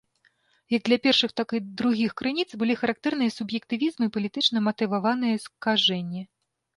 [0.75, 6.23] Як для першых, так і другіх крыніц былі характэрныя суб'ектывізм і палітычна матываваныя скажэнні.